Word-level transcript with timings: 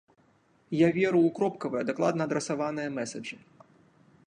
Я 0.75 0.87
веру 0.95 1.19
ў 1.19 1.29
кропкавыя, 1.39 1.83
дакладна 1.91 2.21
адрасаваныя 2.29 2.89
мэсаджы. 2.99 3.37